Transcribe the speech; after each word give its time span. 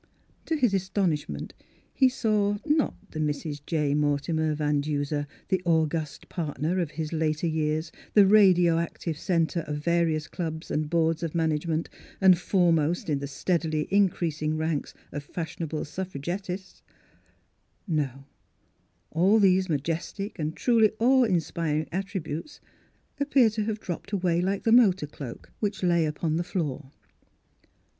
To 0.47 0.55
his 0.55 0.73
astonishment 0.73 1.53
he 1.93 2.09
saw— 2.09 2.57
not 2.65 2.95
the 3.11 3.19
Mrs. 3.19 3.61
J. 3.67 3.93
Mortimer 3.93 4.55
Van 4.55 4.81
Duser, 4.81 5.27
the 5.49 5.61
august 5.63 6.27
partner 6.27 6.79
of 6.79 6.89
his 6.89 7.13
later 7.13 7.45
years, 7.45 7.91
the 8.15 8.25
radio 8.25 8.79
active 8.79 9.15
centre 9.15 9.59
of 9.67 9.77
various 9.83 10.27
clubs 10.27 10.71
and 10.71 10.85
Miss 10.85 10.89
Philura's 10.89 10.89
Wedding 10.89 10.89
Gown 10.89 10.89
boards 11.05 11.21
of 11.23 11.35
management, 11.35 11.89
and 12.19 12.39
foremost 12.39 13.09
in 13.11 13.19
the 13.19 13.27
steadily 13.27 13.87
increasing 13.91 14.57
ranks 14.57 14.95
of 15.11 15.23
fashion 15.23 15.61
able 15.61 15.85
suffragists,— 15.85 16.81
no; 17.87 18.25
all 19.11 19.37
these 19.37 19.69
majestic 19.69 20.39
and 20.39 20.55
truly 20.55 20.91
awe 20.97 21.25
inspiring 21.25 21.87
attributes 21.91 22.59
ap 23.19 23.29
peared 23.29 23.53
to 23.53 23.65
have 23.65 23.79
dropped 23.79 24.11
away 24.11 24.41
like 24.41 24.63
the 24.63 24.71
motor 24.71 25.05
cloak, 25.05 25.51
which 25.59 25.83
lay 25.83 26.07
upon 26.07 26.37
the 26.37 26.43
floor. 26.43 26.89